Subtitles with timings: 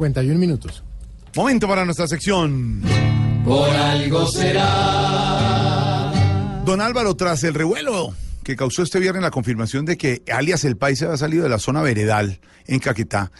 [0.00, 0.82] 51 minutos.
[1.36, 2.80] Momento para nuestra sección.
[3.44, 6.10] Por algo será.
[6.64, 10.78] Don Álvaro, tras el revuelo que causó este viernes la confirmación de que alias El
[10.78, 13.30] Paisa ha salido de la zona veredal en Caquetá,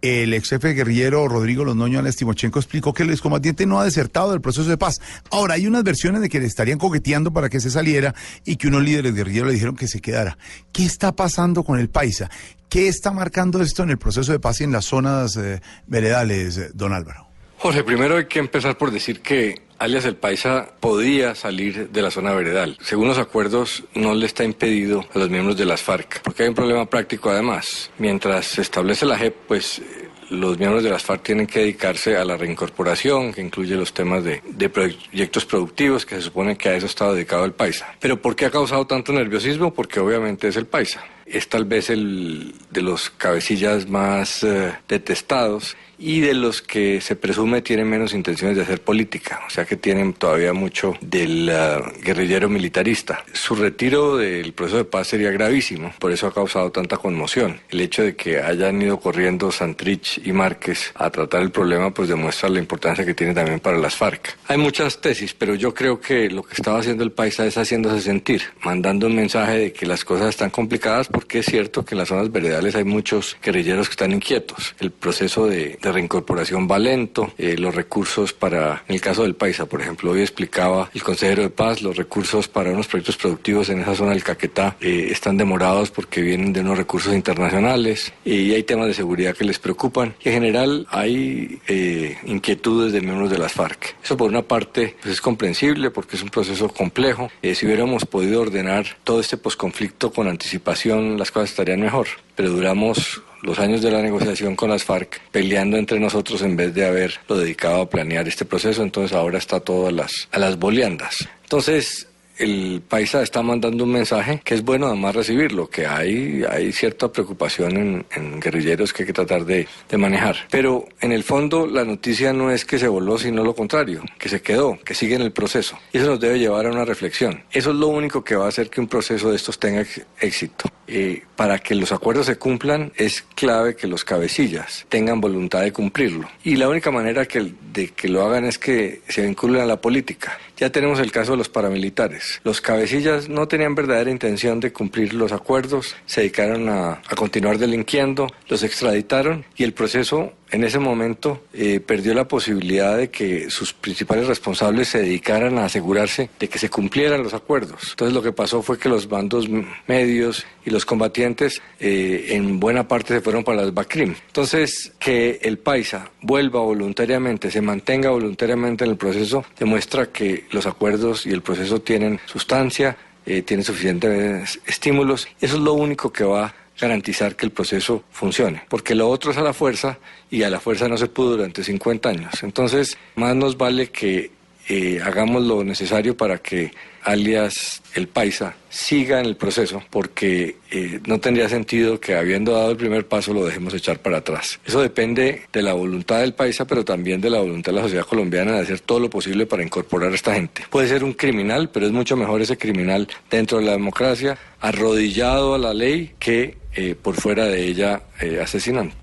[0.00, 4.30] el ex jefe guerrillero Rodrigo Londoño Alex Timochenko explicó que el excombatiente no ha desertado
[4.30, 4.96] del proceso de paz.
[5.30, 8.14] Ahora, hay unas versiones de que le estarían coqueteando para que se saliera
[8.44, 10.38] y que unos líderes guerrilleros le dijeron que se quedara.
[10.72, 12.30] ¿Qué está pasando con el Paisa?
[12.76, 16.58] ¿Qué está marcando esto en el proceso de paz y en las zonas eh, veredales,
[16.58, 17.26] eh, don Álvaro?
[17.56, 22.10] Jorge, primero hay que empezar por decir que alias el Paisa podía salir de la
[22.10, 22.76] zona veredal.
[22.82, 26.50] Según los acuerdos, no le está impedido a los miembros de las FARC, porque hay
[26.50, 27.90] un problema práctico además.
[27.96, 29.80] Mientras se establece la JEP, pues
[30.28, 34.22] los miembros de las FARC tienen que dedicarse a la reincorporación, que incluye los temas
[34.22, 37.94] de, de, proyectos productivos, que se supone que a eso estado dedicado el Paisa.
[38.00, 39.72] Pero ¿por qué ha causado tanto nerviosismo?
[39.72, 41.02] Porque obviamente es el Paisa.
[41.26, 47.16] Es tal vez el de los cabecillas más uh, detestados y de los que se
[47.16, 52.02] presume tienen menos intenciones de hacer política, o sea que tienen todavía mucho del uh,
[52.02, 53.24] guerrillero militarista.
[53.32, 57.60] Su retiro del proceso de paz sería gravísimo, por eso ha causado tanta conmoción.
[57.70, 62.08] El hecho de que hayan ido corriendo Santrich y Márquez a tratar el problema pues
[62.08, 64.36] demuestra la importancia que tiene también para las FARC.
[64.48, 68.02] Hay muchas tesis, pero yo creo que lo que estaba haciendo el país es haciéndose
[68.02, 72.00] sentir, mandando un mensaje de que las cosas están complicadas porque es cierto que en
[72.00, 74.74] las zonas veredales hay muchos guerrilleros que están inquietos.
[74.78, 79.34] El proceso de de reincorporación va lento, eh, los recursos para, en el caso del
[79.34, 83.68] Paisa, por ejemplo, hoy explicaba el consejero de paz, los recursos para unos proyectos productivos
[83.68, 88.34] en esa zona del Caquetá eh, están demorados porque vienen de unos recursos internacionales eh,
[88.34, 90.14] y hay temas de seguridad que les preocupan.
[90.24, 93.96] Y en general hay eh, inquietudes de miembros de las FARC.
[94.02, 97.30] Eso por una parte pues es comprensible porque es un proceso complejo.
[97.42, 102.06] Eh, si hubiéramos podido ordenar todo este posconflicto con anticipación, las cosas estarían mejor.
[102.34, 106.74] Pero duramos los años de la negociación con las FARC peleando entre nosotros en vez
[106.74, 110.58] de haberlo dedicado a planear este proceso, entonces ahora está todo a las, a las
[110.58, 111.28] boleandas.
[111.42, 116.72] Entonces, el paisa está mandando un mensaje que es bueno además recibirlo, que hay, hay
[116.72, 120.36] cierta preocupación en, en guerrilleros que hay que tratar de, de, manejar.
[120.50, 124.28] Pero en el fondo la noticia no es que se voló, sino lo contrario, que
[124.28, 125.78] se quedó, que sigue en el proceso.
[125.92, 127.42] Y eso nos debe llevar a una reflexión.
[127.50, 129.84] Eso es lo único que va a hacer que un proceso de estos tenga
[130.20, 130.70] éxito.
[130.88, 135.72] Eh, para que los acuerdos se cumplan es clave que los cabecillas tengan voluntad de
[135.72, 136.28] cumplirlo.
[136.44, 139.80] Y la única manera que, de que lo hagan es que se vinculen a la
[139.80, 140.38] política.
[140.56, 142.40] Ya tenemos el caso de los paramilitares.
[142.42, 147.58] Los cabecillas no tenían verdadera intención de cumplir los acuerdos, se dedicaron a, a continuar
[147.58, 153.50] delinquiendo, los extraditaron y el proceso en ese momento eh, perdió la posibilidad de que
[153.50, 157.90] sus principales responsables se dedicaran a asegurarse de que se cumplieran los acuerdos.
[157.90, 159.48] Entonces lo que pasó fue que los bandos
[159.86, 164.14] medios y los combatientes eh, en buena parte se fueron para las BACRIM.
[164.26, 170.66] Entonces que el paisa vuelva voluntariamente, se mantenga voluntariamente en el proceso, demuestra que los
[170.66, 175.26] acuerdos y el proceso tienen sustancia, eh, tienen suficientes estímulos.
[175.40, 179.38] Eso es lo único que va garantizar que el proceso funcione, porque lo otro es
[179.38, 179.98] a la fuerza
[180.30, 182.42] y a la fuerza no se pudo durante 50 años.
[182.42, 184.30] Entonces, más nos vale que
[184.68, 186.72] eh, hagamos lo necesario para que
[187.04, 192.72] alias el Paisa siga en el proceso, porque eh, no tendría sentido que habiendo dado
[192.72, 194.58] el primer paso lo dejemos echar para atrás.
[194.66, 198.04] Eso depende de la voluntad del Paisa, pero también de la voluntad de la sociedad
[198.04, 200.64] colombiana de hacer todo lo posible para incorporar a esta gente.
[200.68, 205.54] Puede ser un criminal, pero es mucho mejor ese criminal dentro de la democracia, arrodillado
[205.54, 208.94] a la ley, que eh, por fuera de ella eh, asesinando.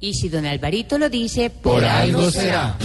[0.00, 2.76] Y si don Alvarito lo dice, por, por algo será.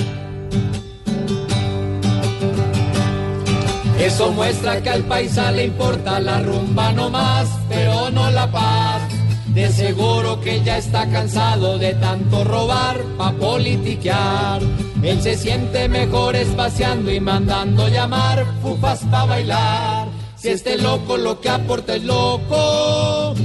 [4.00, 9.02] Eso muestra que al paisa le importa la rumba no más, pero no la paz.
[9.48, 14.62] De seguro que ya está cansado de tanto robar pa' politiquear.
[15.04, 20.08] Él se siente mejor espaciando y mandando llamar fufas pa' bailar.
[20.38, 23.36] Si este loco lo que aporta es loco,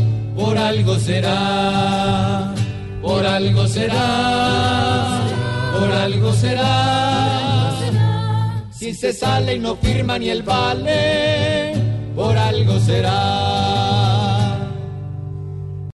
[0.55, 2.55] por algo será,
[3.03, 5.21] por algo será,
[5.77, 7.73] por algo será.
[8.71, 11.75] Si se sale y no firma ni el vale,
[12.15, 13.74] por algo será.